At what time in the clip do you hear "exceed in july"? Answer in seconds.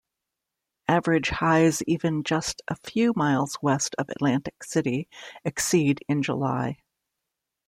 5.45-6.77